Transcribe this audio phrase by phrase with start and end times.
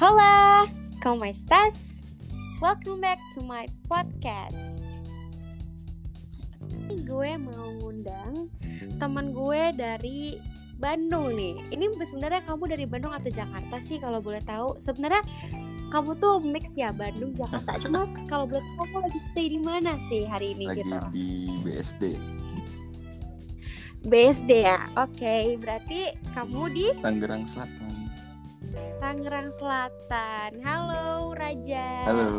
[0.00, 0.64] Hola,
[1.04, 2.00] ¿cómo estás?
[2.56, 4.72] Welcome back to my podcast.
[7.04, 8.48] Gue mau ngundang
[8.96, 10.40] teman gue dari
[10.80, 11.68] Bandung nih.
[11.76, 14.80] Ini sebenarnya kamu dari Bandung atau Jakarta sih kalau boleh tahu?
[14.80, 15.20] Sebenarnya
[15.92, 17.76] kamu tuh mix ya Bandung Jakarta.
[17.84, 20.96] Cuma kalau boleh tahu kamu lagi stay di mana sih hari ini lagi gitu?
[21.12, 21.28] di
[21.60, 22.04] BSD
[24.08, 24.80] BSD ya.
[24.96, 27.79] Oke, berarti kamu di Tangerang Selatan.
[29.10, 30.62] Tangerang Selatan.
[30.62, 32.06] Halo Raja.
[32.06, 32.30] Halo,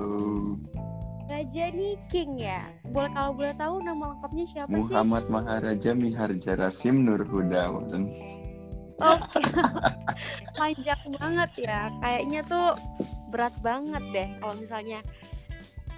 [1.27, 2.63] Raja nih King ya.
[2.95, 4.87] Boleh kalau boleh tahu nama lengkapnya siapa sih?
[4.87, 8.07] Muhammad Maharaja Miharja Rasim Nur Hudawan.
[9.03, 9.39] Oke.
[10.63, 11.91] Panjang banget ya.
[11.99, 12.67] Kayaknya tuh
[13.35, 15.03] berat banget deh kalau misalnya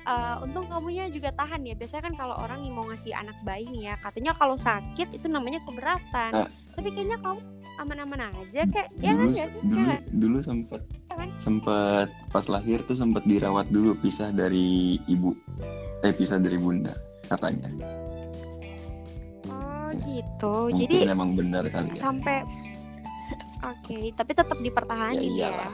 [0.03, 1.73] eh, untung kamunya juga tahan ya.
[1.73, 5.27] Biasanya kan kalau orang yang mau ngasih anak bayi nih ya, katanya kalau sakit itu
[5.27, 6.31] namanya keberatan.
[6.45, 6.49] Ah.
[6.73, 7.39] Tapi kayaknya kamu
[7.73, 9.57] aman-aman aja kayak ya kan Dulu, nggak sih?
[9.57, 10.01] Ya dulu, kan?
[10.13, 11.29] dulu sempat kan?
[11.41, 15.33] sempat pas lahir tuh sempat dirawat dulu pisah dari ibu,
[16.05, 16.93] eh pisah dari bunda
[17.29, 17.69] katanya.
[19.49, 20.69] Oh gitu.
[20.69, 21.97] Mungkin Jadi emang benar kali ya.
[21.97, 22.45] sampai
[23.61, 25.73] oke, tapi tetap Ya dipertahanin ya.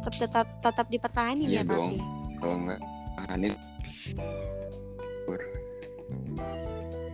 [0.00, 1.92] Tetap tetap tetap dipertahanin Iya ya dong.
[1.92, 1.98] tapi.
[2.40, 2.80] Kalau nggak
[3.20, 3.52] tahanin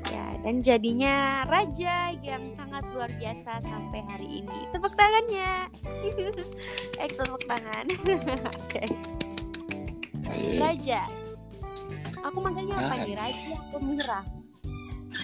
[0.07, 4.59] Ya, dan jadinya raja yang sangat luar biasa sampai hari ini.
[4.71, 5.67] Tepuk tangannya.
[7.03, 7.85] eh, tepuk tangan.
[8.63, 8.83] Oke.
[10.57, 11.11] Raja.
[12.23, 13.19] Aku manggilnya apa nih?
[13.19, 14.21] Raja atau Mira?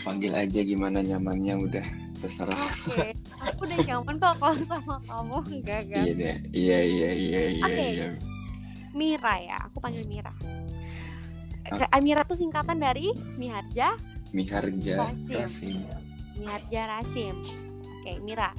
[0.03, 1.87] panggil aja gimana nyamannya udah
[2.25, 2.57] terserah.
[2.57, 3.13] Oke.
[3.51, 5.39] Aku udah nyaman kok kalau sama kamu.
[5.59, 6.05] Enggak, enggak.
[6.07, 6.35] Iya.
[6.53, 7.65] Iya iya iya iya.
[7.67, 7.87] Oke.
[7.97, 8.09] iya.
[8.93, 9.57] Mira ya.
[9.67, 10.31] Aku panggil Mira.
[11.71, 11.89] Ah.
[11.89, 13.97] Ke- Mira tuh singkatan dari Miharja
[14.33, 15.37] Miharja Rasim.
[15.37, 15.77] Rasim.
[16.41, 17.37] Miharja Rasim.
[18.03, 18.51] Oke, Mira.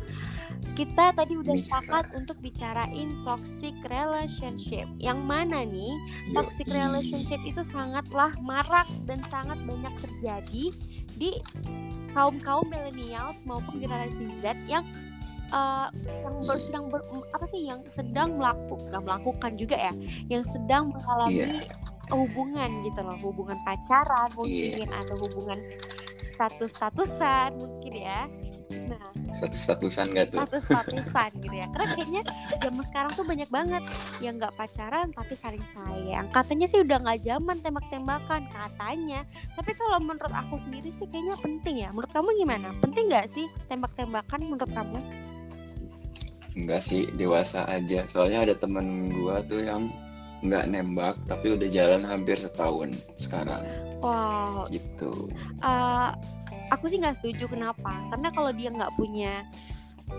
[0.74, 1.66] Kita tadi udah Mira.
[1.66, 4.88] sepakat untuk bicarain toxic relationship.
[4.98, 5.94] Yang mana nih,
[6.34, 10.66] toxic relationship itu sangatlah marak dan sangat banyak terjadi
[11.18, 11.32] di
[12.14, 14.86] kaum-kaum millennials maupun generasi Z yang
[15.50, 15.88] eh,
[16.24, 19.94] yang baru sedang ber- apa sih yang sedang melakukan melakukan juga ya,
[20.28, 21.74] yang sedang mengalami Iya.
[22.10, 25.58] hubungan gitu loh, hubungan pacaran mungkin atau hubungan
[26.34, 28.26] status-statusan mungkin ya.
[28.90, 30.38] Nah, Status-statusan gak tuh?
[30.42, 31.68] status-statusan gitu ya.
[31.72, 32.22] Karena kayaknya
[32.60, 33.84] zaman sekarang tuh banyak banget
[34.20, 36.26] yang nggak pacaran tapi saling sayang.
[36.34, 39.22] Katanya sih udah nggak zaman tembak-tembakan katanya.
[39.56, 41.90] Tapi kalau menurut aku sendiri sih kayaknya penting ya.
[41.94, 42.68] Menurut kamu gimana?
[42.82, 45.00] Penting nggak sih tembak-tembakan menurut kamu?
[46.54, 48.06] Enggak sih, dewasa aja.
[48.06, 49.90] Soalnya ada temen gua tuh yang
[50.44, 53.64] nggak nembak tapi udah jalan hampir setahun sekarang
[54.04, 55.32] Wow, gitu.
[55.64, 56.10] eh,
[56.76, 58.04] aku sih nggak setuju kenapa?
[58.12, 59.48] Karena kalau dia nggak punya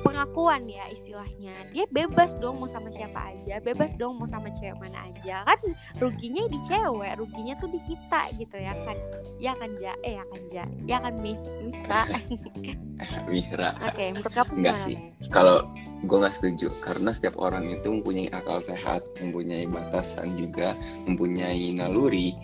[0.03, 4.75] pengakuan ya istilahnya, dia bebas dong mau sama siapa aja, bebas dong mau sama cewek
[4.81, 5.47] mana aja.
[5.47, 5.61] Kan
[6.03, 8.99] ruginya di cewek, ruginya tuh di kita gitu ya kan?
[9.39, 12.01] Ya kan ja, eh ya kan ja, ya kan mi, kita.
[13.29, 13.71] Wihra.
[13.93, 14.97] Oke, menurut kamu Enggak sih.
[15.31, 15.69] Kalau
[16.05, 20.75] gue nggak setuju karena setiap orang itu mempunyai akal sehat, mempunyai batasan juga,
[21.07, 22.35] mempunyai naluri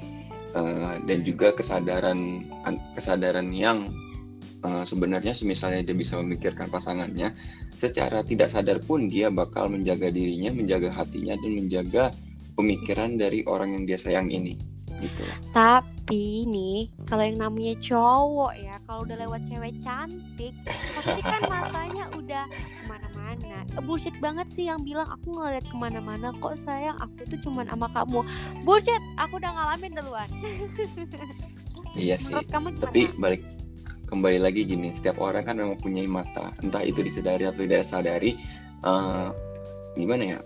[0.55, 3.87] eh, dan juga kesadaran an- kesadaran yang
[4.65, 7.35] eh, sebenarnya misalnya dia bisa memikirkan pasangannya,
[7.81, 12.05] secara tidak sadar pun dia bakal menjaga dirinya, menjaga hatinya dan menjaga
[12.61, 14.61] pemikiran dari orang yang dia sayang ini.
[15.01, 15.25] Gitu.
[15.57, 22.05] Tapi nih, kalau yang namanya cowok ya, kalau udah lewat cewek cantik, pasti kan matanya
[22.13, 22.45] udah
[23.37, 23.81] ke mana-mana.
[23.85, 27.87] Bullshit banget sih yang bilang aku ngeliat ke mana-mana kok sayang aku tuh cuman sama
[27.95, 28.21] kamu.
[28.65, 30.31] Bullshit, aku udah ngalamin duluan.
[31.91, 32.31] Iya sih.
[32.31, 32.85] Menurut kamu gimana?
[32.87, 33.43] Tapi balik
[34.07, 38.39] kembali lagi gini, setiap orang kan memang punya mata, entah itu disadari atau tidak sadari.
[38.87, 39.29] eh,
[39.99, 40.39] gimana ya?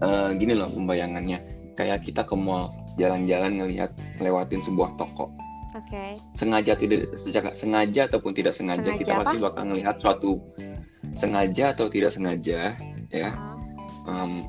[0.00, 1.44] Eh, gini loh pembayangannya,
[1.76, 5.28] kayak kita ke mall, jalan-jalan ngelihat lewatin sebuah toko.
[5.76, 6.16] Oke.
[6.40, 7.20] Sengaja tidak
[7.52, 9.44] sengaja ataupun tidak sengaja, Sengaja kita pasti apa?
[9.52, 10.40] bakal ngelihat suatu
[11.14, 12.76] sengaja atau tidak sengaja,
[13.12, 13.30] ya.
[14.08, 14.48] Em,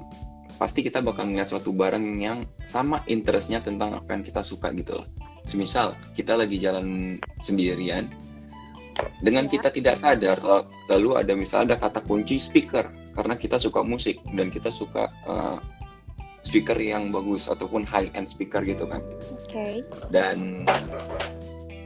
[0.58, 5.04] pasti kita bakal melihat suatu barang yang sama interestnya tentang apa yang kita suka gitu
[5.04, 5.08] loh.
[5.44, 8.08] Semisal kita lagi jalan sendirian,
[9.20, 9.60] dengan Ya.
[9.60, 12.88] kita tidak sadar la- lalu ada misal ada kata kunci speaker
[13.18, 15.58] karena kita suka musik dan kita suka eh,
[16.44, 19.04] speaker yang bagus ataupun high end speaker gitu kan.
[19.44, 19.84] Oke.
[20.12, 20.68] Dan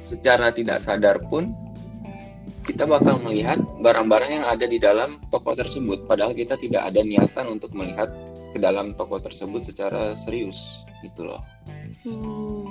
[0.05, 1.53] secara tidak sadar pun
[2.67, 7.45] kita bakal melihat barang-barang yang ada di dalam toko tersebut padahal kita tidak ada niatan
[7.47, 8.11] untuk melihat
[8.51, 11.43] ke dalam toko tersebut secara serius gitu loh.
[12.03, 12.67] Hmm,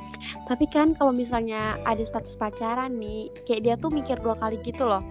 [0.49, 4.85] tapi kan kalau misalnya ada status pacaran nih, kayak dia tuh mikir dua kali gitu
[4.89, 5.05] loh.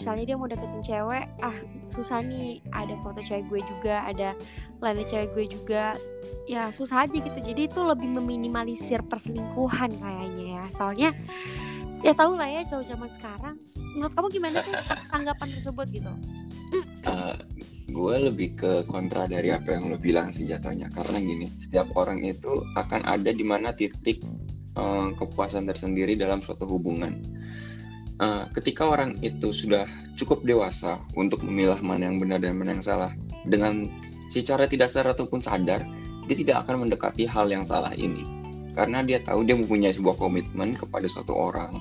[0.00, 1.52] misalnya dia mau deketin cewek ah
[1.92, 4.32] susah nih ada foto cewek gue juga ada
[4.80, 6.00] lainnya cewek gue juga.
[6.48, 7.36] Ya susah aja gitu.
[7.36, 10.64] Jadi itu lebih meminimalisir perselingkuhan kayaknya ya.
[10.72, 11.12] Soalnya
[12.00, 13.56] ya tau lah ya cowok zaman sekarang.
[13.96, 14.72] Menurut kamu gimana sih
[15.12, 16.12] tanggapan tersebut gitu?
[17.04, 17.34] Uh,
[17.90, 20.88] gue lebih ke kontra dari apa yang lo bilang sih jatuhnya.
[20.94, 24.22] Karena gini setiap orang itu akan ada di mana titik
[24.78, 27.18] uh, kepuasan tersendiri dalam suatu hubungan.
[28.20, 29.88] Uh, ketika orang itu sudah
[30.20, 33.12] cukup dewasa untuk memilah mana yang benar dan mana yang salah
[33.48, 33.88] dengan
[34.28, 35.80] secara tidak sadar ataupun sadar
[36.28, 38.39] dia tidak akan mendekati hal yang salah ini
[38.80, 41.76] karena dia tahu dia mempunyai sebuah komitmen kepada suatu orang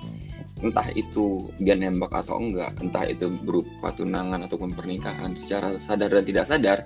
[0.60, 6.26] entah itu dia nembak atau enggak, entah itu berupa tunangan ataupun pernikahan, secara sadar dan
[6.28, 6.78] tidak sadar,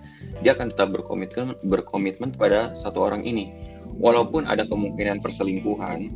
[0.46, 3.50] dia akan tetap berkomitmen berkomitmen pada satu orang ini.
[3.98, 6.10] Walaupun ada kemungkinan perselingkuhan,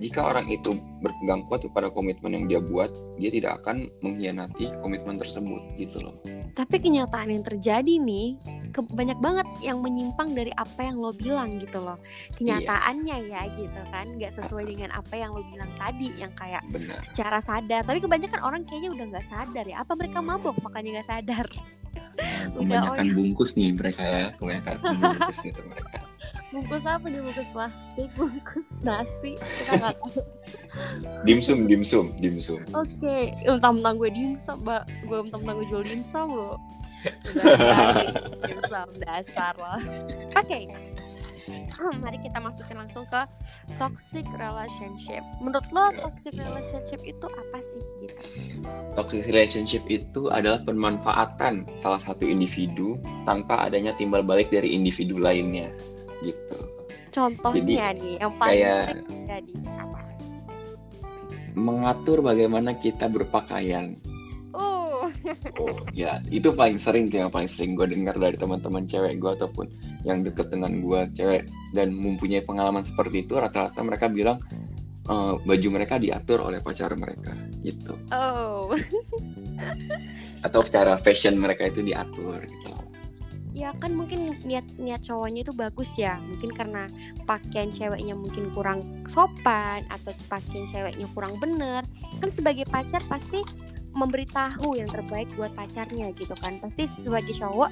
[0.00, 2.88] jika orang itu berpegang kuat kepada komitmen yang dia buat,
[3.20, 6.16] dia tidak akan mengkhianati komitmen tersebut, gitu loh.
[6.56, 8.40] Tapi kenyataan yang terjadi nih,
[8.72, 12.00] ke, banyak banget yang menyimpang dari apa yang lo bilang gitu loh.
[12.40, 13.44] Kenyataannya iya.
[13.44, 14.06] ya gitu kan.
[14.16, 17.04] Nggak sesuai dengan apa yang lo bilang tadi yang kayak Benar.
[17.04, 17.84] secara sadar.
[17.84, 19.84] Tapi kebanyakan orang kayaknya udah nggak sadar ya.
[19.84, 21.46] Apa mereka mabok makanya nggak sadar?
[22.56, 24.26] Kebanyakan udah, bungkus nih mereka ya.
[24.40, 26.09] Kebanyakan bungkus itu mereka
[26.50, 30.20] bungkus apa nih bungkus plastik bungkus nasi kita nggak tahu
[31.22, 33.30] dimsum dimsum dimsum oke okay.
[33.46, 34.58] mentang-mentang gue dimsum
[35.06, 36.52] gue mentang-mentang gue jual dimsum lo
[38.44, 39.78] dasar dasar loh
[40.36, 40.68] oke okay.
[42.04, 43.24] mari kita masukin langsung ke
[43.80, 45.24] toxic relationship.
[45.40, 48.20] Menurut lo toxic relationship itu apa sih gitu?
[49.00, 55.72] Toxic relationship itu adalah pemanfaatan salah satu individu tanpa adanya timbal balik dari individu lainnya
[56.24, 56.58] gitu.
[57.10, 58.86] Contohnya Jadi, nih yang paling kayak,
[59.26, 59.52] jadi
[59.82, 59.98] apa?
[61.58, 63.98] Mengatur bagaimana kita berpakaian.
[64.54, 65.10] Oh
[65.90, 69.66] ya itu paling sering yang paling sering gue dengar dari teman-teman cewek gue ataupun
[70.06, 71.50] yang deket dengan gue cewek.
[71.74, 74.38] Dan mempunyai pengalaman seperti itu rata-rata mereka bilang
[75.10, 77.34] uh, baju mereka diatur oleh pacar mereka
[77.66, 77.98] gitu.
[78.14, 78.70] Oh.
[80.46, 82.89] Atau secara fashion mereka itu diatur gitu
[83.50, 86.18] ya kan mungkin niat niat cowoknya itu bagus ya.
[86.22, 86.86] Mungkin karena
[87.26, 88.80] pakaian ceweknya mungkin kurang
[89.10, 91.82] sopan atau pakaian ceweknya kurang bener.
[92.22, 93.42] Kan sebagai pacar pasti
[93.90, 96.62] memberitahu yang terbaik buat pacarnya gitu kan.
[96.62, 97.70] Pasti sebagai cowok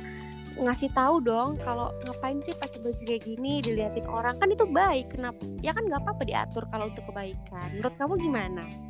[0.59, 4.35] ngasih tahu dong kalau ngapain sih pakai baju kayak gini diliatin orang.
[4.43, 5.39] Kan itu baik kenapa?
[5.63, 7.79] Ya kan nggak apa-apa diatur kalau untuk kebaikan.
[7.79, 8.88] Menurut kamu gimana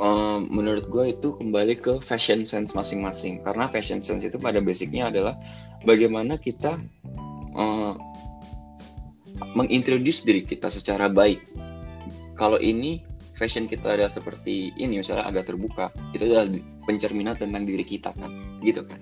[0.00, 3.40] uh, menurut gue itu kembali ke fashion sense masing-masing.
[3.42, 5.34] Karena fashion sense itu pada basicnya adalah
[5.84, 6.80] bagaimana kita
[7.56, 7.94] uh,
[9.56, 11.40] mengintroduce diri kita secara baik.
[12.36, 13.00] Kalau ini
[13.36, 16.48] fashion kita ada seperti ini misalnya agak terbuka itu adalah
[16.84, 18.32] pencerminan tentang diri kita kan?
[18.60, 19.00] Gitu kan?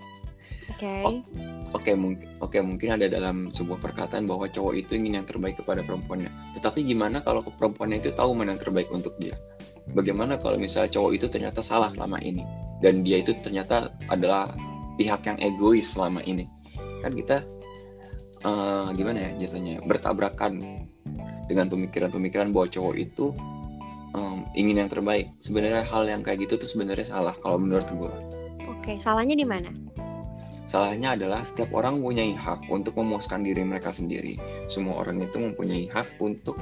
[0.74, 0.90] Oke.
[0.90, 1.02] Okay.
[1.06, 5.26] oke okay, mungkin oke okay, mungkin ada dalam sebuah perkataan bahwa cowok itu ingin yang
[5.26, 6.30] terbaik kepada perempuannya.
[6.58, 9.38] Tetapi gimana kalau perempuannya itu tahu mana yang terbaik untuk dia
[9.92, 12.40] bagaimana kalau misalnya cowok itu ternyata salah selama ini?
[12.80, 14.56] Dan dia itu ternyata adalah
[14.96, 16.48] pihak yang egois selama ini.
[17.04, 17.44] Kan kita
[18.48, 20.60] uh, gimana ya jatuhnya bertabrakan
[21.44, 23.36] dengan pemikiran-pemikiran bahwa cowok itu
[24.16, 25.28] um, ingin yang terbaik.
[25.44, 28.14] Sebenarnya hal yang kayak gitu tuh sebenarnya salah kalau menurut gue
[28.84, 29.72] oke salahnya di mana?
[30.68, 34.36] Salahnya adalah setiap orang mempunyai hak untuk memuaskan diri mereka sendiri.
[34.68, 36.56] Semua orang itu mempunyai hak untuk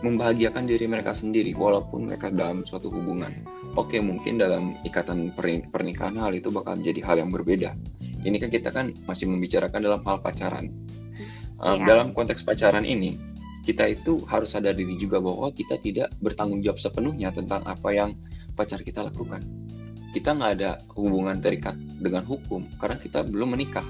[0.00, 3.32] membahagiakan diri mereka sendiri walaupun mereka dalam suatu hubungan
[3.76, 5.32] oke mungkin dalam ikatan
[5.70, 7.76] pernikahan hal itu bakal menjadi hal yang berbeda
[8.24, 10.72] ini kan kita kan masih membicarakan dalam hal pacaran
[11.60, 13.30] um, dalam konteks pacaran ini
[13.60, 18.16] kita itu harus sadar diri juga bahwa kita tidak bertanggung jawab sepenuhnya tentang apa yang
[18.56, 19.44] pacar kita lakukan.
[20.10, 23.84] Kita nggak ada hubungan terikat dengan hukum karena kita belum menikah.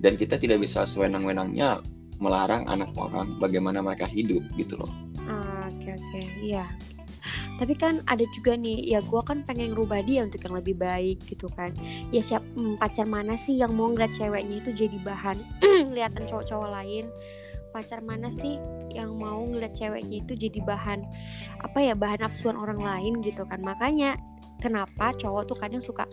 [0.00, 1.84] Dan kita tidak bisa sewenang-wenangnya
[2.20, 4.92] melarang anak orang bagaimana mereka hidup gitu loh.
[5.26, 6.68] Ah, oke oke, iya.
[7.60, 11.20] Tapi kan ada juga nih, ya gue kan pengen ngerubah dia untuk yang lebih baik
[11.28, 11.76] gitu kan.
[12.08, 15.36] Ya siap hmm, pacar mana sih yang mau ngeliat ceweknya itu jadi bahan
[15.92, 17.04] kelihatan cowok-cowok lain
[17.70, 18.58] pacar mana sih
[18.90, 21.06] yang mau ngeliat ceweknya itu jadi bahan
[21.62, 24.18] apa ya bahan nafsuan orang lain gitu kan makanya
[24.60, 26.04] kenapa cowok tuh kadang suka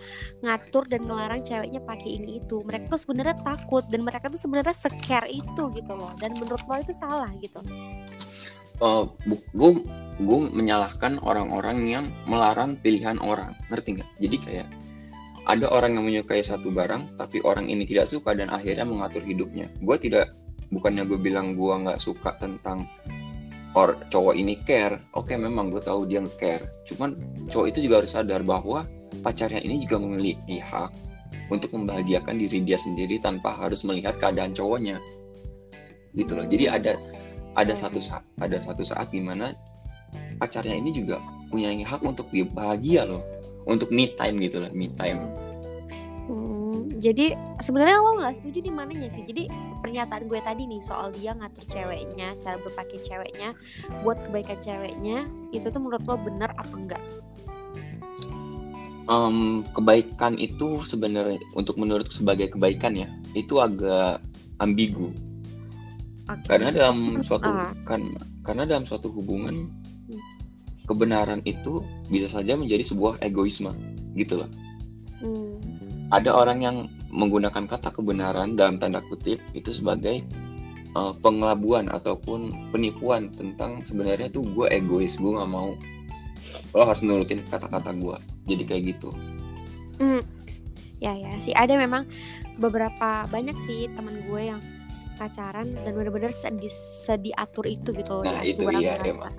[0.42, 2.64] ngatur dan ngelarang ceweknya pakai ini itu.
[2.64, 6.16] Mereka tuh sebenarnya takut dan mereka tuh sebenarnya scare itu gitu loh.
[6.18, 7.60] Dan menurut lo itu salah gitu?
[8.78, 9.72] Uh, gue
[10.22, 13.54] gue menyalahkan orang-orang yang melarang pilihan orang.
[13.70, 14.10] Ngerti nggak?
[14.24, 14.68] Jadi kayak
[15.48, 19.72] ada orang yang menyukai satu barang tapi orang ini tidak suka dan akhirnya mengatur hidupnya.
[19.80, 20.36] Gue tidak
[20.72, 22.84] bukannya gue bilang gue nggak suka tentang
[23.76, 27.18] or cowok ini care oke okay, memang gue tahu dia care cuman
[27.52, 28.88] cowok itu juga harus sadar bahwa
[29.26, 31.08] pacarnya ini juga memiliki hak
[31.52, 35.00] untuk membahagiakan diri dia sendiri tanpa harus melihat keadaan cowoknya.
[36.16, 36.46] Gitu loh.
[36.48, 36.94] Jadi ada
[37.58, 39.56] ada satu saat ada satu saat di mana
[40.38, 43.24] pacarnya ini juga punya hak untuk bahagia loh.
[43.68, 45.28] Untuk me time gitu loh me time
[46.98, 49.46] jadi sebenarnya lo nggak setuju di mananya sih jadi
[49.86, 53.50] pernyataan gue tadi nih soal dia ngatur ceweknya cara berpakaian ceweknya
[54.02, 57.04] buat kebaikan ceweknya itu tuh menurut lo benar apa enggak
[59.08, 64.22] um, kebaikan itu sebenarnya untuk menurut sebagai kebaikan ya itu agak
[64.58, 65.14] ambigu
[66.26, 66.58] okay.
[66.58, 67.74] karena dalam suatu uh.
[67.86, 68.04] kan
[68.42, 69.70] karena dalam suatu hubungan
[70.10, 70.22] hmm.
[70.90, 73.70] kebenaran itu bisa saja menjadi sebuah egoisme
[74.18, 74.50] gitu loh
[75.22, 75.58] hmm.
[76.12, 76.78] Ada orang yang
[77.12, 80.24] menggunakan kata kebenaran dalam tanda kutip itu sebagai
[80.96, 85.76] uh, pengelabuan ataupun penipuan tentang sebenarnya tuh gue egois gue nggak mau.
[86.72, 89.10] Lo harus nurutin kata-kata gue jadi kayak gitu.
[89.98, 90.24] Hmm.
[90.98, 91.54] ya ya sih.
[91.54, 92.10] Ada memang
[92.58, 94.62] beberapa banyak sih teman gue yang
[95.18, 96.70] pacaran dan benar-benar sedi
[97.04, 99.34] sediatur itu gitu nah, itu iya, emang.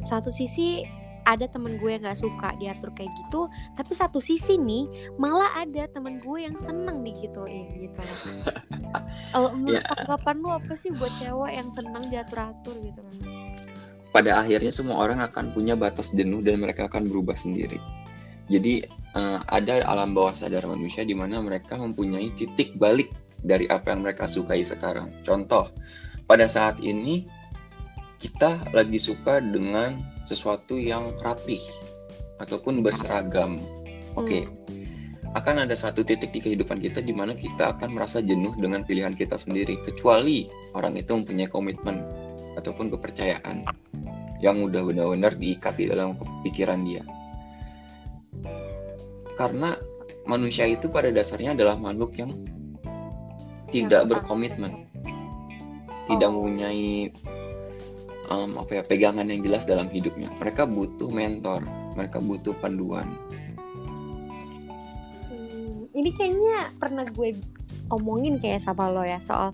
[0.00, 0.80] satu sisi
[1.24, 5.88] ada temen gue yang nggak suka diatur kayak gitu tapi satu sisi nih malah ada
[5.90, 8.02] temen gue yang seneng nih gitu eh gitu
[9.32, 9.96] kalau menurut yeah.
[9.96, 13.00] tanggapan lu apa sih buat cewek yang seneng diatur atur gitu
[14.14, 17.82] pada akhirnya semua orang akan punya batas jenuh dan mereka akan berubah sendiri.
[18.46, 18.86] Jadi
[19.18, 23.10] uh, ada alam bawah sadar manusia di mana mereka mempunyai titik balik
[23.42, 25.10] dari apa yang mereka sukai sekarang.
[25.26, 25.66] Contoh,
[26.30, 27.26] pada saat ini
[28.22, 31.60] kita lagi suka dengan sesuatu yang rapih
[32.40, 33.60] ataupun berseragam.
[34.18, 34.26] Oke.
[34.28, 34.42] Okay.
[34.44, 34.82] Hmm.
[35.34, 39.18] Akan ada satu titik di kehidupan kita di mana kita akan merasa jenuh dengan pilihan
[39.18, 40.46] kita sendiri kecuali
[40.78, 42.06] orang itu mempunyai komitmen
[42.54, 43.66] ataupun kepercayaan
[44.38, 46.14] yang udah benar-benar diikat di dalam
[46.46, 47.02] pikiran dia.
[49.34, 49.74] Karena
[50.22, 52.30] manusia itu pada dasarnya adalah makhluk yang
[53.74, 54.86] tidak berkomitmen,
[56.06, 57.10] tidak mempunyai
[58.30, 60.30] um, apa ya pegangan yang jelas dalam hidupnya.
[60.40, 61.64] Mereka butuh mentor,
[61.98, 63.08] mereka butuh panduan.
[65.28, 67.36] Hmm, ini kayaknya pernah gue
[67.92, 69.52] omongin kayak sama lo ya soal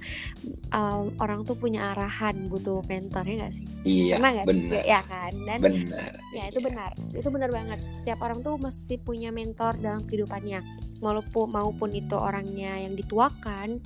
[0.71, 3.67] um, orang tuh punya arahan butuh mentor ya gak sih?
[3.83, 4.17] Iya.
[4.23, 4.83] gak benar.
[4.87, 6.13] Ya kan dan benar.
[6.31, 6.67] Ya itu iya.
[6.71, 6.91] benar.
[7.11, 7.79] Itu benar banget.
[7.91, 10.63] Setiap orang tuh mesti punya mentor dalam kehidupannya.
[11.01, 13.81] Maupun maupun itu orangnya yang dituakan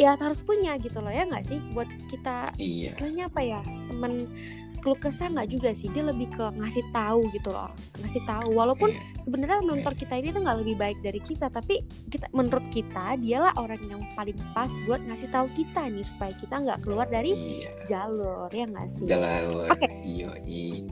[0.00, 1.58] ya harus punya gitu loh ya nggak sih?
[1.76, 2.88] Buat kita iya.
[2.92, 3.60] istilahnya apa ya?
[3.90, 4.28] Teman
[4.82, 5.86] keluh kesah nggak juga sih?
[5.94, 7.70] Dia lebih ke ngasih tahu gitu loh
[8.02, 8.48] ngasih tahu.
[8.56, 9.22] Walaupun yeah.
[9.22, 13.54] sebenarnya mentor kita ini tuh nggak lebih baik dari kita tapi kita menurut kita dialah
[13.60, 17.72] orang yang paling pas buat ngasih tahu kita nih supaya kita nggak keluar dari yeah.
[17.86, 19.06] jalur ya nggak sih?
[19.06, 19.68] Jalur.
[19.70, 19.86] Oke.
[19.86, 20.84] Okay.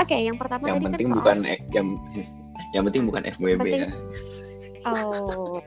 [0.00, 1.20] oke okay, yang pertama yang tadi penting kan soal...
[1.20, 1.38] bukan
[1.74, 1.88] yang
[2.72, 3.82] yang penting bukan FWB penting...
[3.84, 3.90] ya.
[4.84, 5.60] Oh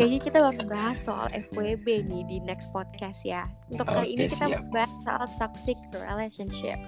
[0.00, 3.44] Kayaknya kita harus bahas soal FWB nih di next podcast ya.
[3.68, 4.64] Untuk kali ini kita siap.
[4.72, 6.80] bahas soal toxic relationship.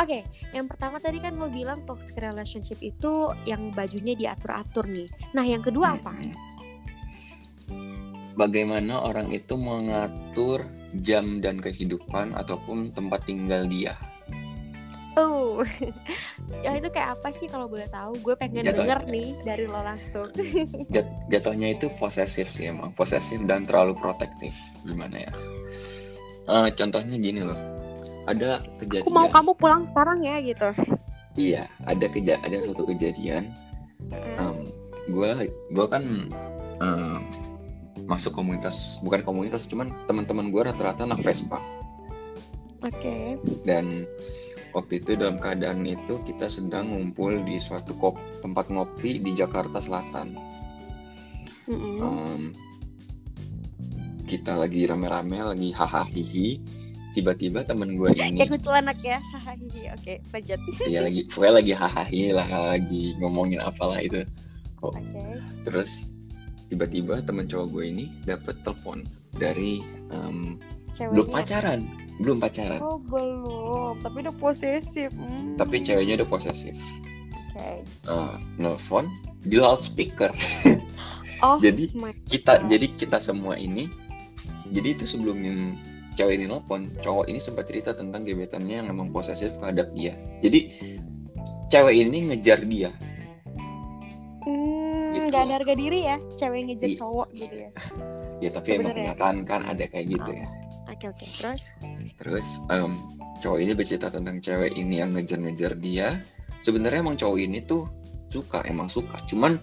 [0.00, 0.22] Oke, okay,
[0.56, 5.04] yang pertama tadi kan lo bilang toxic relationship itu yang bajunya diatur-atur nih.
[5.36, 6.16] Nah, yang kedua apa?
[8.32, 10.64] Bagaimana orang itu mengatur
[11.04, 13.92] jam dan kehidupan ataupun tempat tinggal dia.
[15.12, 15.60] Oh,
[16.64, 18.16] ya itu kayak apa sih kalau boleh tahu?
[18.24, 20.28] Gue pengen Jatuh, denger nih dari lo langsung.
[20.94, 24.56] Jat, jatuhnya itu posesif sih emang, posesif dan terlalu protektif.
[24.88, 25.32] Gimana ya?
[26.48, 27.58] Uh, contohnya gini loh,
[28.24, 29.04] ada kejadian.
[29.04, 30.68] Aku mau kamu pulang sekarang ya gitu.
[31.36, 33.52] Iya, ada keja ada satu kejadian.
[34.40, 34.64] Um,
[35.12, 36.32] gue gue kan
[36.80, 37.20] um,
[38.08, 41.60] masuk komunitas, bukan komunitas, cuman teman-teman gue rata-rata anak Vespa.
[42.82, 42.98] Oke.
[42.98, 43.24] Okay.
[43.62, 44.08] Dan
[44.72, 49.78] waktu itu dalam keadaan itu kita sedang ngumpul di suatu kop tempat ngopi di Jakarta
[49.80, 50.36] Selatan.
[51.68, 51.96] Mm -hmm.
[52.02, 52.42] um,
[54.26, 56.58] kita lagi rame-rame lagi hahaha hihi
[57.12, 60.60] tiba-tiba temen gue ini kayak anak ya hahaha hihi oke lanjut.
[60.88, 64.24] Iya lagi gue lagi hahaha lah lagi ngomongin apalah itu.
[64.80, 65.38] Kok okay.
[65.68, 66.08] terus
[66.72, 69.04] tiba-tiba temen cowok gue ini dapet telepon
[69.36, 70.56] dari um,
[70.96, 71.84] belum pacaran
[72.22, 72.78] belum pacaran.
[72.78, 74.00] Oh belum.
[74.00, 75.10] Tapi udah posesif.
[75.12, 75.58] Hmm.
[75.58, 76.72] tapi ceweknya udah posesif.
[76.72, 77.58] Oke.
[77.58, 77.76] Okay.
[78.08, 79.10] uh, nelfon
[79.44, 80.30] di loudspeaker.
[81.42, 81.90] Oh jadi
[82.30, 82.70] kita God.
[82.70, 83.90] jadi kita semua ini
[84.70, 85.42] jadi itu sebelum
[86.14, 90.14] cewek ini nelfon cowok ini sempat cerita tentang gebetannya yang emang posesif terhadap dia.
[90.38, 90.70] Jadi
[91.66, 92.94] cewek ini ngejar dia.
[94.46, 95.34] Hmm, gitu.
[95.34, 97.70] gak ada harga diri ya cewek ngejar I, cowok gitu ya.
[98.42, 100.46] Ya tapi emang kenyataan kan ada kayak gitu ya
[100.92, 101.24] Oke oke.
[101.32, 101.62] Terus?
[102.14, 102.92] Terus um,
[103.40, 106.20] cowok ini bercerita tentang cewek ini yang ngejar-ngejar dia.
[106.60, 107.88] Sebenarnya emang cowok ini tuh
[108.28, 109.60] suka emang suka cuman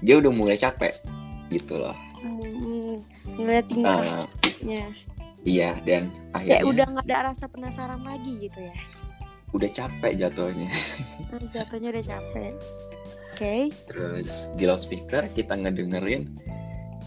[0.00, 0.92] dia udah mulai capek
[1.48, 3.00] gitu loh Hmm,
[3.32, 4.92] ngeliat tingkah Ah, lakunya.
[5.40, 8.76] iya dan Kayak akhirnya udah nggak ada rasa penasaran lagi gitu ya.
[9.50, 10.68] udah capek jatuhnya
[11.32, 12.52] Nah, jatuhnya udah capek.
[13.32, 13.54] Oke.
[13.88, 16.28] terus di loudspeaker kita ngedengerin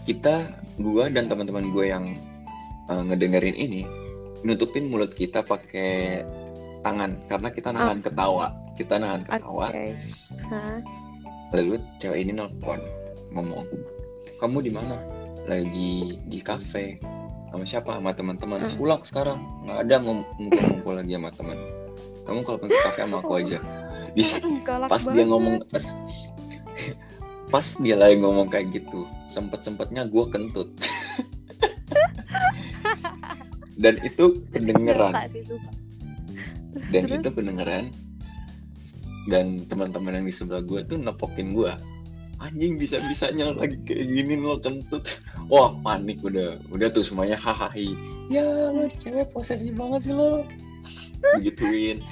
[0.02, 2.18] kita gua dan teman-teman gue yang
[2.88, 3.82] uh, ngedengerin ini
[4.44, 6.24] nutupin mulut kita pakai
[6.84, 8.52] tangan karena kita nahan ketawa.
[8.76, 9.72] Kita nahan ketawa.
[10.50, 10.80] Hah?
[11.54, 12.82] lalu cewek ini nelpon
[13.30, 13.62] ngomong
[14.42, 14.98] kamu di mana?
[15.46, 16.98] Lagi di kafe.
[17.54, 17.94] Sama siapa?
[17.96, 18.58] Sama teman-teman.
[18.60, 18.76] Hmm.
[18.76, 19.38] pulang sekarang.
[19.62, 21.58] Nggak ada ngum- ngumpul-ngumpul lagi sama teman.
[22.26, 23.58] Kamu kalau ke kafe sama aku aja.
[24.18, 24.22] Di
[24.62, 25.86] Galak pas dia ngomong pas
[27.52, 30.70] pas dia lagi ngomong kayak gitu sempet sempetnya gue kentut
[33.76, 35.12] dan itu kedengeran.
[36.90, 37.18] dan Terus?
[37.20, 37.84] itu kedengeran.
[39.24, 41.72] Dan teman-teman yang di sebelah gue tuh nepokin gue
[42.42, 45.06] anjing bisa bisanya lagi kayak gini lo kentut.
[45.52, 46.60] Wah panik udah.
[46.68, 47.72] Udah tuh semuanya hahaha.
[48.28, 50.44] Ya lo cewek posesif banget sih lo.
[51.40, 52.04] Begituin.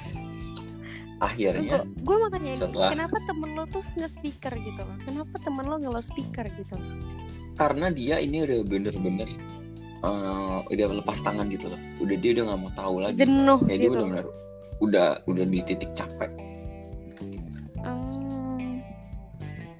[1.21, 4.81] Akhirnya gue mau tanya ini, setelah- kenapa temen lo tuh nge-speaker gitu?
[4.83, 4.97] Loh?
[5.05, 6.75] Kenapa temen lo nge speaker gitu?
[7.53, 9.29] Karena dia ini udah bener-bener
[10.03, 11.79] eh, udah lepas tangan gitu loh.
[12.03, 13.95] Udah dia udah nggak mau tahu lagi Jenuh kayak dia gitu.
[13.95, 14.25] udah bener
[14.83, 16.31] udah udah di titik capek.
[17.83, 18.79] Hmm,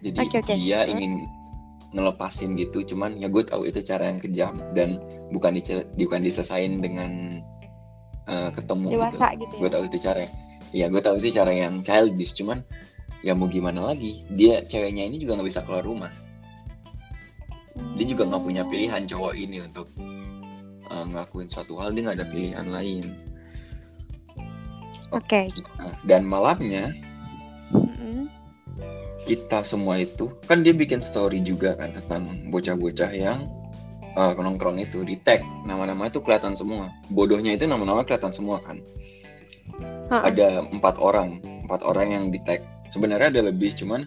[0.04, 0.54] jadi Oke, oke.
[0.56, 1.28] dia ingin
[1.94, 4.98] ngelepasin gitu cuman ya gue tahu itu cara yang kejam dan
[5.30, 7.38] bukan dice- bukan diselesain dengan
[8.26, 9.74] eh, ketemu dewasa gitu, gitu gue ya.
[9.78, 10.20] tahu itu cara
[10.74, 12.66] ya gue tahu itu cara yang childish cuman
[13.22, 14.26] ya mau gimana lagi?
[14.34, 16.10] Dia ceweknya ini juga nggak bisa keluar rumah
[18.04, 19.88] dia juga nggak punya pilihan cowok ini untuk
[20.92, 23.16] uh, ngelakuin suatu hal dia nggak ada pilihan lain.
[25.16, 25.48] Oke.
[25.80, 26.92] Nah, dan malamnya
[27.72, 28.28] Mm-mm.
[29.24, 33.48] kita semua itu kan dia bikin story juga kan tentang bocah-bocah yang
[34.20, 35.40] uh, nongkrong itu di tag.
[35.64, 36.92] Nama-nama itu kelihatan semua.
[37.08, 38.84] Bodohnya itu nama-nama kelihatan semua kan.
[40.12, 40.28] Ha-ha.
[40.28, 41.40] ada empat orang.
[41.64, 42.60] Empat orang yang di tag.
[42.92, 44.04] Sebenarnya ada lebih cuman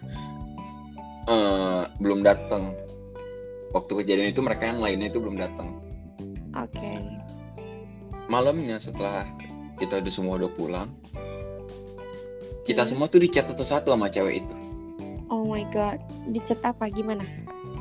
[1.25, 2.77] uh, belum datang
[3.71, 5.77] waktu kejadian itu mereka yang lainnya itu belum datang
[6.55, 6.97] Oke.
[8.27, 9.23] malamnya setelah
[9.77, 10.89] kita udah semua udah pulang
[12.63, 12.89] kita Hmm.
[12.95, 14.55] semua tuh di chat satu-satu sama cewek itu
[15.27, 15.99] Oh my god,
[16.31, 17.19] di chat apa gimana?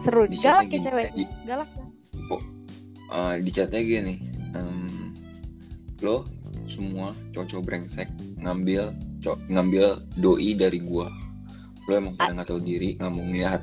[0.03, 1.15] Seru, Di galak ya cewek?
[1.15, 1.87] di- Galak ya?
[3.11, 4.15] uh, di chatnya gini
[4.53, 5.15] em,
[6.03, 6.27] lo
[6.67, 8.11] semua cowok brengsek
[8.43, 8.91] ngambil
[9.23, 11.07] co- ngambil doi dari gua
[11.87, 13.63] lo emang pada nggak tahu diri nggak mau ngeliat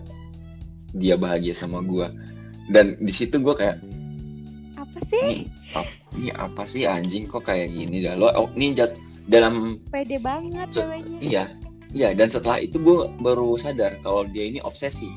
[0.94, 2.14] dia bahagia sama gua
[2.70, 3.78] dan di situ gua kayak
[4.76, 5.50] Apa sih?
[6.14, 8.94] ini apa sih anjing kok kayak gini dah lo oh, ini jat
[9.26, 11.18] dalam Pede banget ceweknya.
[11.20, 11.44] iya
[11.90, 15.10] iya dan setelah itu gue baru sadar kalau dia ini obsesi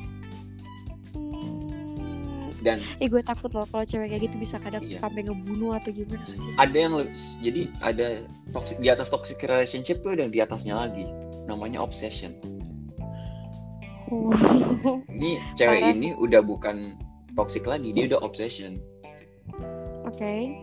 [1.13, 2.49] Hmm.
[2.59, 4.97] dan Eh gue takut loh kalau cewek kayak gitu bisa kadang Iya.
[4.97, 6.39] sampai ngebunuh atau gimana sih?
[6.55, 6.93] ada yang
[7.39, 8.07] jadi ada
[8.49, 11.05] toxic di atas toxic relationship tuh ada yang di atasnya lagi
[11.45, 12.33] namanya obsession
[14.07, 14.31] Oh.
[15.19, 16.95] ini cewek Parah ini udah bukan
[17.35, 18.79] toxic lagi dia udah obsession
[20.07, 20.55] Oke.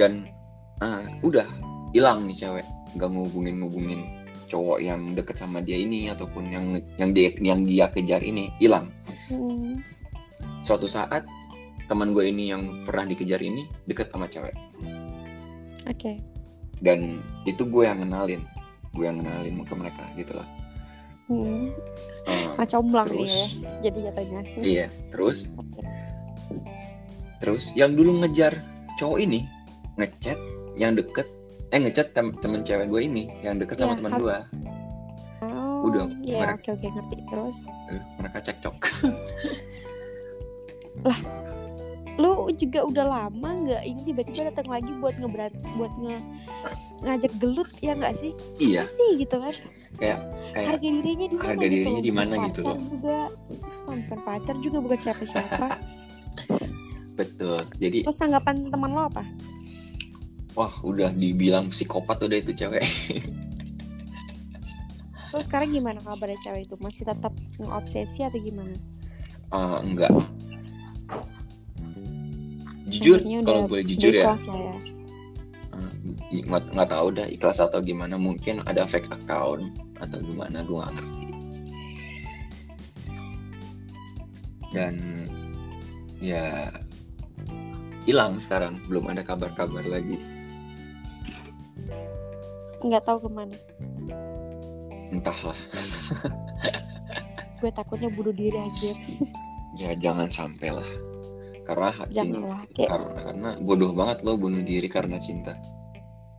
[0.00, 0.26] dan
[0.80, 1.46] ah, udah
[1.92, 4.00] hilang nih cewek nggak ngubungin ngubungin
[4.48, 8.88] cowok yang deket sama dia ini ataupun yang yang dia yang dia kejar ini hilang
[9.28, 9.84] Hmm.
[10.64, 11.28] suatu saat
[11.84, 14.56] teman gue ini yang pernah dikejar ini deket sama cewek
[15.84, 16.16] Oke.
[16.80, 18.40] dan itu gue yang kenalin
[18.96, 20.48] gue yang kenalin ke mereka gitu lah
[21.28, 21.70] Hmm.
[22.56, 23.46] Macam belang nih ya.
[23.84, 24.40] Jadi jatuhnya.
[24.58, 25.52] iya terus
[27.38, 28.58] terus yang dulu ngejar
[28.96, 29.46] cowok ini
[29.94, 30.34] ngechat
[30.74, 31.28] yang deket
[31.68, 34.38] eh ngechat tem temen cewek gue ini yang deket sama Iya, teman gue
[35.38, 37.16] Oh, Udah, Iya, mereka- oke oke ngerti.
[37.24, 38.76] Terus Eh, mereka cekcok
[42.18, 46.18] lu juga udah lama nggak ini tiba-tiba datang lagi buat ngeberat buat nge
[47.00, 48.34] ngajak gelut ya nggak sih?
[48.58, 49.54] iya Apa sih gitu kan?
[49.96, 50.20] Kayak
[50.52, 51.46] harga dirinya di mana?
[51.48, 52.76] harga gitu dirinya di mana gitu loh.
[52.76, 53.18] juga
[53.88, 55.66] bukan pacar juga bukan siapa-siapa.
[57.18, 59.24] betul jadi Terus tanggapan teman lo apa?
[60.54, 62.84] wah udah dibilang psikopat udah itu cewek
[65.28, 66.74] Terus sekarang gimana kabarnya cewek itu?
[66.80, 68.72] Masih tetap ngeobsesi atau gimana?
[69.52, 70.08] Eh, enggak
[72.88, 74.76] jujur kalau boleh jujur ya ya.
[76.28, 78.20] Nggak nggak tahu dah ikhlas atau gimana.
[78.20, 81.26] Mungkin ada fake account atau gimana gue nggak ngerti.
[84.72, 84.94] Dan
[86.20, 86.72] ya
[88.04, 88.80] hilang sekarang.
[88.86, 90.20] Belum ada kabar-kabar lagi.
[92.84, 93.56] Nggak tahu ke mana.
[95.08, 95.56] entahlah.
[97.58, 98.92] Gue takutnya bunuh diri aja
[99.78, 100.90] ya jangan sampai lah.
[101.62, 102.12] Karena cinta.
[102.16, 105.52] janganlah kayak karena, karena bodoh banget lo bunuh diri karena cinta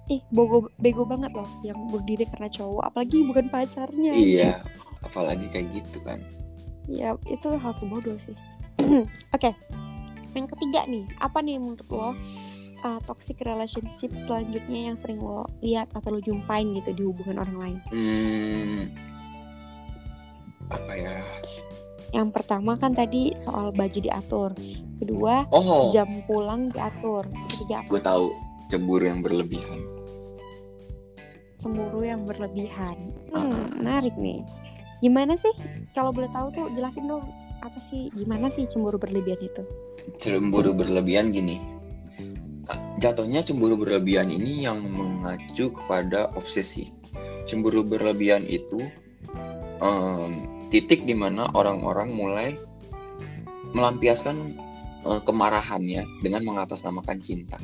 [0.10, 4.65] ih bogo bego banget loh yang bunuh diri karena cowok apalagi bukan pacarnya iya
[5.06, 6.19] apalagi kayak gitu kan.
[6.89, 8.34] Ya itu hal terbodoh sih.
[9.36, 9.54] Oke
[10.38, 12.13] yang ketiga nih apa nih menurut lo
[12.86, 17.58] uh, toxic relationship selanjutnya yang sering lo lihat atau lo jumpain gitu di hubungan orang
[17.58, 17.78] lain?
[17.89, 18.82] Hmm,
[20.69, 21.17] apa ya?
[22.13, 24.54] Yang pertama kan tadi soal baju diatur
[25.00, 25.88] kedua oh.
[25.89, 28.36] jam pulang diatur ketiga gue tahu
[28.67, 29.80] cemburu yang berlebihan
[31.60, 33.12] cemburu yang berlebihan.
[33.36, 34.41] Hmm, menarik nih.
[35.04, 35.52] Gimana sih?
[35.91, 37.28] Kalau boleh tahu tuh jelasin dong
[37.60, 39.63] apa sih gimana sih cemburu berlebihan itu?
[40.15, 41.60] Cemburu berlebihan gini.
[43.04, 46.91] Jatuhnya cemburu berlebihan ini yang mengacu kepada obsesi.
[47.48, 48.80] Cemburu berlebihan itu
[49.84, 52.56] em, titik di mana orang-orang mulai
[53.74, 54.56] melampiaskan
[55.04, 57.58] eh, kemarahannya dengan mengatasnamakan cinta.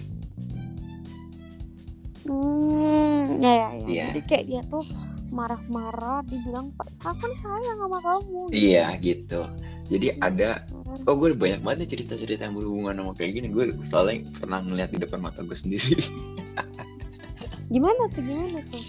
[2.25, 3.85] Hmm, ya ya ya.
[3.85, 4.05] Iya.
[4.11, 4.85] Jadi kayak dia tuh
[5.27, 6.71] marah-marah dibilang
[7.01, 8.41] aku nih sayang sama kamu.
[8.53, 9.41] iya gitu
[9.85, 11.01] jadi ada Hmm.
[11.09, 15.01] oh gue banyak banget cerita-cerita yang berhubungan sama kayak gini gue soalnya pernah ngeliat di
[15.01, 15.97] depan mata gue sendiri
[17.73, 18.85] Gimana tuh gimana tuh?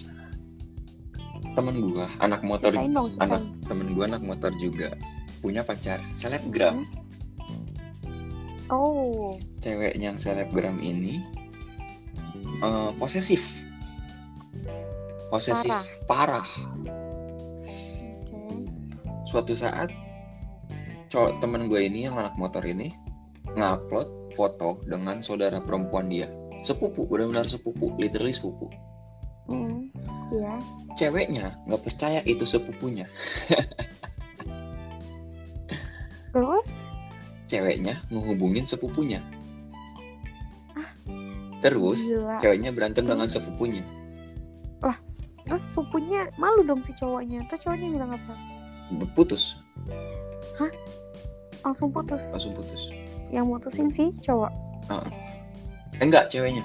[1.56, 3.24] temen gue anak motor Ceritain dong, ceritain.
[3.32, 4.92] anak temen gue anak motor juga
[5.40, 6.84] punya pacar selebgram
[8.68, 11.24] Oh, ceweknya yang selebgram ini
[12.60, 13.65] eh, posesif
[15.28, 15.72] posesif
[16.06, 16.46] parah.
[18.30, 18.62] oke.
[19.26, 19.90] suatu saat
[21.08, 22.90] cowok temen gue ini yang anak motor ini
[23.54, 26.28] ngupload foto dengan saudara perempuan dia
[26.62, 28.68] sepupu benar-benar sepupu literally sepupu
[29.46, 29.94] Hmm,
[30.34, 30.58] iya.
[30.98, 33.06] ceweknya nggak percaya itu sepupunya
[36.34, 36.82] Terus?
[37.46, 39.22] ceweknya menghubungin sepupunya
[41.62, 42.42] terus Gila.
[42.42, 43.86] ceweknya berantem dengan sepupunya
[44.80, 44.96] Lah,
[45.42, 47.44] terus pupunya malu dong si cowoknya.
[47.46, 48.34] Terus cowoknya bilang apa?
[49.12, 49.58] putus
[51.60, 52.30] Langsung putus.
[52.30, 52.94] langsung putus
[53.28, 54.52] Yang mutusin si cowok.
[54.86, 55.06] Eh,
[55.98, 56.62] enggak ceweknya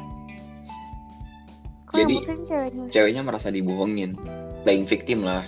[1.87, 2.85] Kok yang Jadi- ceweknya?
[2.87, 4.13] ceweknya merasa dibohongin
[4.61, 5.41] playing victim lah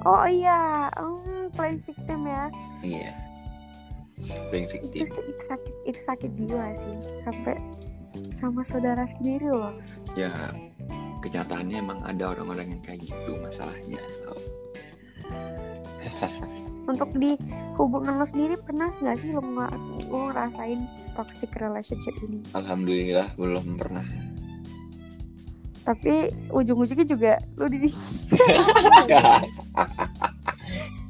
[0.00, 2.46] Oh iya, hmm, playing victim ya.
[2.80, 3.10] iya
[4.48, 6.94] playing Itu, victim sih- itu sakit, itu sakit jiwa sih.
[7.20, 7.58] Sampai
[8.32, 9.74] sama saudara sendiri loh.
[10.14, 10.54] ya
[11.26, 14.38] kenyataannya emang ada orang-orang yang kayak gitu masalahnya Oh,
[16.86, 17.34] Untuk di
[17.74, 19.74] hubungan lo sendiri pernah nggak sih lo, nggak
[20.06, 22.46] lo ngerasain toxic relationship ini?
[22.52, 24.06] alhamdulillah belum pernah
[25.82, 26.14] Tapi
[26.48, 27.86] ujung-ujungnya juga lo di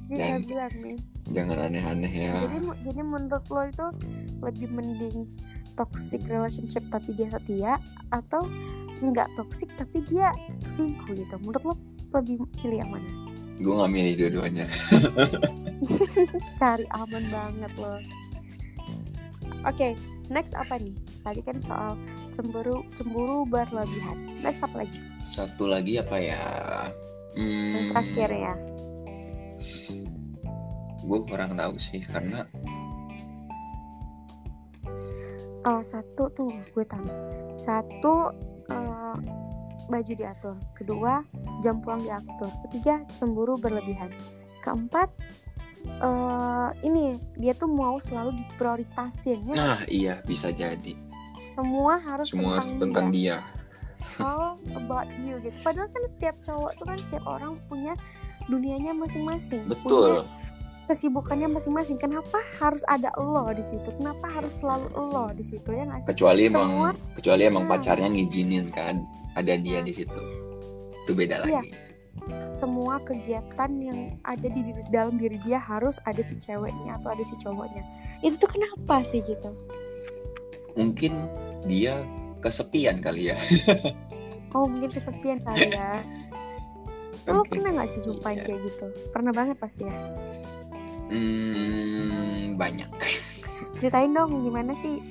[0.06, 0.98] nggak bilang nih.
[1.26, 3.86] jangan aneh-aneh ya Jadi jadi menurut lo itu
[4.38, 5.16] lebih mending
[5.76, 7.72] toxic relationship tapi dia setia
[8.10, 8.42] atau
[8.98, 10.32] nggak toxic tapi dia
[10.66, 11.36] selingkuh gitu.
[11.44, 11.74] Menurut lo
[12.16, 13.10] lebih pilih yang mana?
[13.56, 14.68] gue nggak milih dua-duanya
[16.60, 17.96] Cari aman banget lo.
[19.64, 19.96] Oke,
[20.28, 20.92] next apa nih?
[21.24, 21.96] Tadi kan soal
[22.36, 24.36] cemburu cemburu berlebihan.
[24.44, 25.00] Next apa lagi?
[25.26, 26.42] satu lagi apa ya
[27.34, 28.54] Yang hmm, terakhir ya.
[31.06, 32.46] gue kurang tahu sih karena
[35.66, 37.10] Eh, satu tuh gue tahu.
[37.58, 38.30] Satu
[38.70, 39.16] eh,
[39.90, 40.54] baju diatur.
[40.78, 41.26] Kedua
[41.60, 42.50] jam pulang diatur.
[42.68, 44.14] Ketiga cemburu berlebihan.
[44.62, 45.10] Keempat
[45.86, 49.54] eh ini dia tuh mau selalu diprioritasin ya.
[49.54, 50.98] nah iya bisa jadi
[51.54, 53.38] Semua harus semua tentang, dia.
[53.38, 55.54] dia All about you gitu.
[55.62, 57.94] Padahal kan setiap cowok tuh kan setiap orang punya
[58.50, 59.62] dunianya masing-masing.
[59.62, 60.26] Punya betul
[60.86, 61.96] kesibukannya masing-masing.
[61.96, 63.86] Kenapa harus ada lo di situ?
[63.92, 66.08] Kenapa harus selalu lo di situ ya nggak sih?
[66.08, 67.72] kecuali Semua- emang kecuali emang Hmm.
[67.72, 69.02] pacarnya ngizinin kan
[69.34, 70.20] ada dia di situ
[70.98, 71.60] itu beda Iya.
[71.60, 71.70] lagi
[72.56, 77.36] semua kegiatan yang ada di dalam diri dia harus ada si ceweknya atau ada si
[77.36, 77.84] cowoknya
[78.20, 79.52] itu tuh kenapa sih gitu
[80.72, 81.28] mungkin
[81.62, 82.02] dia
[82.40, 83.36] kesepian kali ya
[84.50, 86.00] oh mungkin kesepian kali ya
[87.28, 87.52] lo Oke.
[87.52, 88.44] pernah nggak sih jumpain Iya.
[88.44, 89.94] kayak gitu pernah banget pasti ya
[91.10, 92.90] hmm, banyak.
[93.78, 95.02] Ceritain dong gimana sih?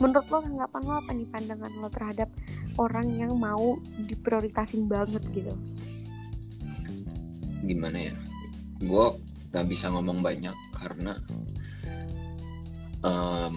[0.00, 2.28] Menurut lo tanggapan lo apa nih pandangan lo terhadap
[2.80, 3.76] orang yang mau
[4.08, 5.52] diprioritasin banget gitu?
[7.68, 8.14] Gimana ya?
[8.80, 11.18] Gue nggak bisa ngomong banyak karena
[13.02, 13.56] em,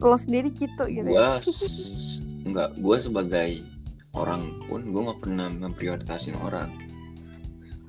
[0.00, 1.12] lo sendiri gitu gitu ya?
[1.12, 1.30] gue
[2.50, 3.50] nggak gue sebagai
[4.16, 6.72] orang pun gue nggak pernah memprioritasin orang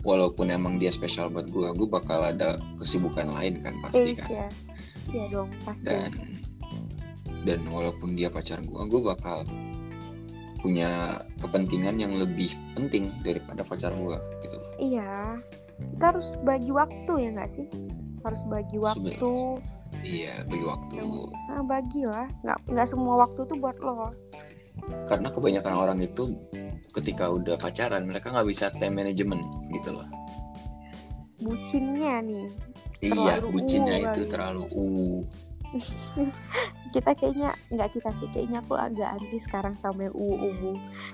[0.01, 4.29] walaupun emang dia spesial buat gue gue bakal ada kesibukan lain kan pasti Is, kan?
[4.29, 4.47] ya
[5.09, 5.87] Iya dong pasti.
[5.89, 6.11] Dan
[7.41, 9.43] dan walaupun dia pacar gue gue bakal
[10.61, 14.57] punya kepentingan yang lebih penting daripada pacar gue gitu.
[14.77, 15.41] Iya
[15.81, 17.67] kita harus bagi waktu ya nggak sih?
[18.21, 19.57] Harus bagi waktu.
[20.05, 21.01] Iya bagi waktu.
[21.49, 24.13] Nah bagi lah nggak nggak semua waktu tuh buat lo.
[25.09, 26.37] Karena kebanyakan orang itu
[26.91, 30.07] ketika udah pacaran mereka nggak bisa time management gitu loh.
[31.41, 32.47] Bucinnya nih.
[33.01, 34.31] Iya bucinnya uh itu kali.
[34.31, 35.19] terlalu uh
[36.93, 40.71] kita kayaknya nggak kita sih kayaknya aku agak anti sekarang sama yang uwu uwu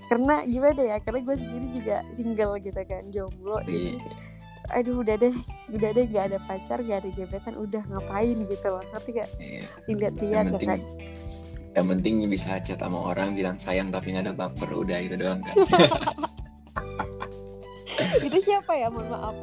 [0.09, 4.27] karena gimana ya karena gue sendiri juga single gitu kan jomblo jadi iya
[4.75, 5.31] aduh udah deh
[5.71, 8.83] udah deh nggak ada pacar nggak ada gebetan udah ngapain gitu loh.
[8.91, 10.79] Ngerti gak iya dilihat-lihat ya kan
[11.77, 14.69] yang penting bisa chat sama orang bilang sayang tapi nggak ada baper.
[14.73, 15.53] Udah itu doang kan
[18.19, 18.89] itu siapa ya?
[18.89, 19.35] Mohon maaf.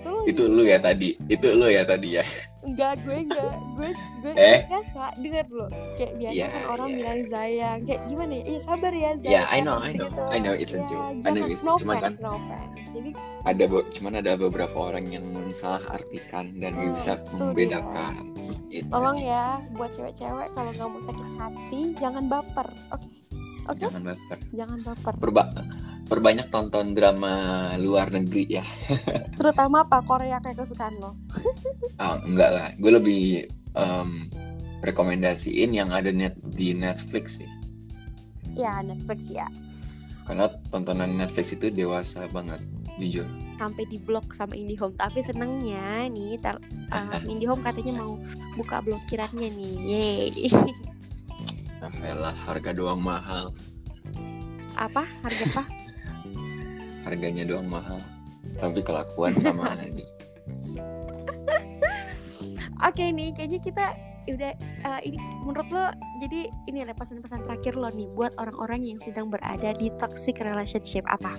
[0.00, 1.18] Itu itu lu ya tadi.
[1.26, 2.24] Itu lu ya tadi ya.
[2.60, 3.52] Enggak gue enggak.
[3.74, 3.90] Gue
[4.22, 4.64] gue Eh?
[4.64, 6.96] biasa dengar lo kayak biasa Iya, kan orang iya.
[6.96, 7.78] bilang sayang.
[7.84, 8.44] Kayak gimana ya?
[8.46, 9.32] Iya sabar ya sayang.
[9.34, 10.08] Yeah, I know, I know.
[10.30, 11.02] I know it's a ya, joke.
[11.02, 11.34] I jangan.
[11.34, 12.70] know it's- no cuman kan- no offense.
[12.90, 18.29] Jadi ada cuman ada beberapa orang yang salah artikan dan Hmm, bisa membedakan
[18.70, 23.06] Itu tolong ya buat cewek-cewek kalau nggak mau sakit hati jangan baper oke?
[23.68, 23.82] Oke?
[23.82, 24.38] Jangan baper.
[24.54, 25.14] Jangan baper.
[25.18, 25.52] Perba-
[26.06, 27.32] perbanyak tonton drama
[27.78, 28.64] luar negeri ya.
[29.38, 30.02] Terutama apa?
[30.02, 31.14] Korea kayak kesukaan lo?
[31.98, 32.68] Ah, enggak lah.
[32.78, 33.22] Gue lebih
[33.78, 34.26] em,
[34.82, 37.50] rekomendasiin yang ada net di Netflix sih.
[38.58, 39.46] Ya Netflix ya.
[40.26, 42.62] Karena tontonan Netflix itu dewasa banget
[43.00, 43.28] jujur.
[43.60, 44.96] sampai di blok sama IndiHome.
[44.96, 46.56] Tapi senengnya nih tel,
[47.32, 48.16] IndiHome katanya mau
[48.56, 49.74] buka blokirannya nih.
[49.84, 50.48] Yeay.
[51.80, 53.52] Ah elah harga doang mahal.
[54.80, 55.04] Apa?
[55.24, 55.64] Harga apa?
[57.04, 58.00] Harganya doang mahal
[58.60, 60.06] tapi kelakuan sama aja
[62.82, 63.86] oke nih kayaknya kita
[64.30, 64.52] udah
[64.86, 65.90] uh, ini menurut lo
[66.22, 71.02] jadi ini ada pesan-pesan terakhir lo nih buat orang-orang yang sedang berada di toxic relationship
[71.08, 71.34] apa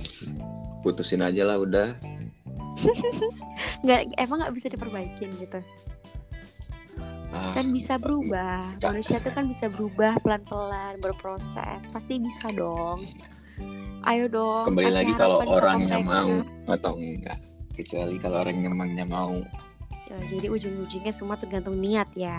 [0.81, 1.93] putusin aja lah udah.
[3.85, 5.61] Nggak emang nggak bisa diperbaikin gitu?
[7.31, 8.75] Ah, kan bisa berubah.
[8.83, 11.87] Manusia tuh kan bisa berubah pelan-pelan berproses.
[11.89, 13.07] Pasti bisa dong.
[14.01, 17.37] Ayo dong kembali lagi kalau orangnya mau atau enggak.
[17.77, 19.37] Kecuali kalau orangnya emangnya mau.
[20.11, 22.35] Ya, jadi ujung-ujungnya semua tergantung niat ya.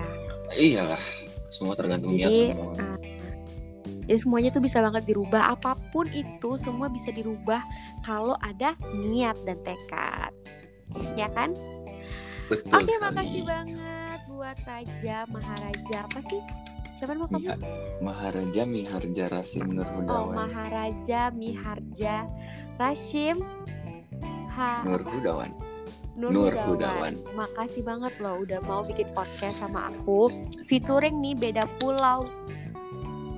[0.53, 1.01] Iyalah
[1.49, 2.73] semua tergantung niat jadi semua.
[2.77, 2.99] uh,
[4.07, 7.63] jadi semuanya tuh bisa banget dirubah apa pun itu semua bisa dirubah
[8.03, 10.33] kalau ada niat dan tekad
[11.15, 11.55] ya kan
[12.51, 13.03] betul oke sekali.
[13.03, 16.43] makasih banget buat Raja Maharaja apa sih
[16.99, 17.59] siapa nama kamu
[18.03, 22.27] Maharaja Miharja Rasim Nur Oh, Maharaja Miharja
[22.77, 23.39] Rashim
[24.53, 25.55] Ha Nur Hudawan
[26.13, 26.69] Nur, Nur Hudawan.
[26.69, 27.15] Hudawan.
[27.33, 30.29] Makasih banget loh udah mau bikin podcast sama aku.
[30.69, 32.29] Featuring nih beda pulau.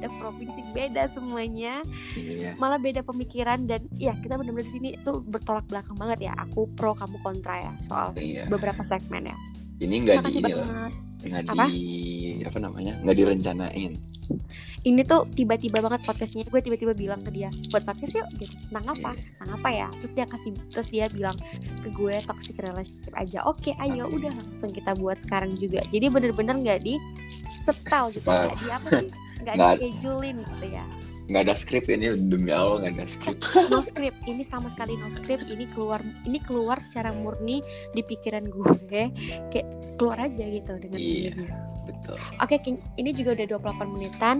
[0.04, 1.80] Udah provinsi beda semuanya.
[2.12, 6.32] iya Malah beda pemikiran dan ya kita benar-benar di sini tuh bertolak belakang banget ya.
[6.44, 9.36] Aku pro kamu kontra ya soal iya beberapa segmen ya.
[9.82, 10.52] ini enggak Makasih di
[11.24, 11.66] ini nggak Apa?
[11.72, 11.88] di
[12.44, 13.92] apa namanya nggak direncanain
[14.84, 18.52] Ini tuh tiba-tiba banget podcastnya gue tiba-tiba bilang ke dia buat podcast yuk gitu.
[18.68, 19.16] Tentang apa?
[19.16, 19.24] Iya.
[19.36, 19.88] Tentang apa ya?
[20.00, 21.36] Terus dia kasih terus dia bilang
[21.80, 23.44] ke gue toxic relationship aja.
[23.44, 25.80] Oke, ayo udah langsung kita buat sekarang juga.
[25.88, 26.96] Jadi bener-bener nggak di
[27.64, 29.08] setel gitu, nggak di apa sih?
[29.44, 30.84] Nggak di schedulein gitu ya.
[31.24, 33.38] nggak ada skrip ini demi Allah nggak ada skrip
[33.72, 34.20] No script.
[34.24, 35.48] Ini sama sekali no script.
[35.48, 38.72] Ini keluar ini keluar secara murni di pikiran gue.
[39.48, 39.64] Kayak
[39.96, 41.32] keluar aja gitu dengan Iya.
[41.32, 41.56] sendirinya.
[41.84, 44.36] betul Oke, King, ini juga udah 28 menitan.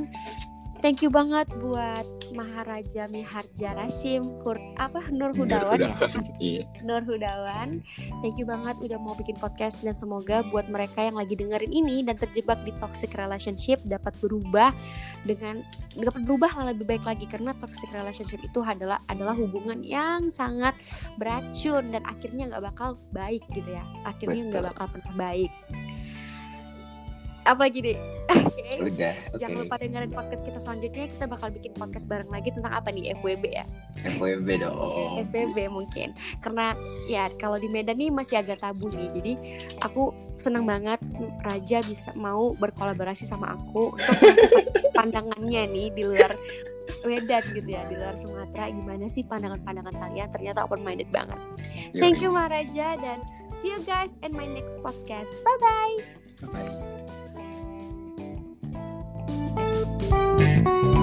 [0.84, 2.04] Thank you banget buat
[2.36, 5.96] Maharaja Miharja Rashim Kur apa Nur Hudawan ya.
[6.36, 7.80] iya Nur Hudawan.
[8.20, 12.04] Thank you banget udah mau bikin podcast dan semoga buat mereka yang lagi dengerin ini
[12.04, 14.76] dan terjebak di toxic relationship dapat berubah
[15.24, 15.64] dengan
[15.96, 20.76] dapat berubah lah lebih baik lagi karena toxic relationship itu adalah adalah hubungan yang sangat
[21.16, 23.88] beracun dan akhirnya nggak bakal baik gitu ya.
[24.04, 25.48] Akhirnya nggak bakal pernah baik.
[27.44, 27.98] Apa lagi deh?
[28.32, 28.80] Oke.
[28.80, 31.06] udah oke Jangan lupa dengerin podcast kita selanjutnya.
[31.12, 33.12] Kita bakal bikin podcast bareng lagi tentang apa nih?
[33.20, 33.64] FWB ya.
[34.04, 36.12] FWB dong FWB mungkin
[36.44, 36.76] karena
[37.08, 39.32] ya kalau di Medan nih masih agak tabu nih jadi
[39.80, 41.00] aku senang banget
[41.40, 44.50] Raja bisa mau berkolaborasi sama aku untuk
[44.98, 46.36] pandangannya nih di luar
[47.08, 51.40] Medan gitu ya di luar Sumatera gimana sih pandangan-pandangan kalian ternyata open minded banget
[51.96, 53.24] thank you Maharaja dan
[53.56, 55.96] see you guys in my next podcast bye bye
[56.52, 56.93] Bye.
[60.10, 60.93] Música